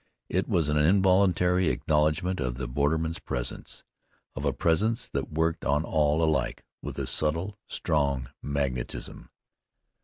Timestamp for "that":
5.07-5.31